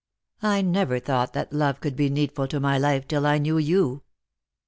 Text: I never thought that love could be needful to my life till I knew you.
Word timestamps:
I 0.41 0.63
never 0.63 0.99
thought 0.99 1.33
that 1.33 1.53
love 1.53 1.79
could 1.79 1.95
be 1.95 2.09
needful 2.09 2.47
to 2.47 2.59
my 2.59 2.79
life 2.79 3.07
till 3.07 3.27
I 3.27 3.37
knew 3.37 3.59
you. 3.59 4.01